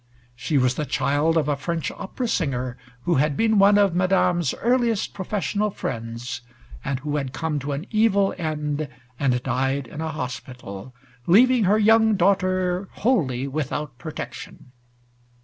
[0.35, 4.55] She was the child of a French opera singer who had been one of Madame's
[4.55, 6.41] earliest professional friends
[6.83, 10.95] and who had come to an evil end and died in a hospital,
[11.27, 14.71] leaving her young daughter wholly without protection.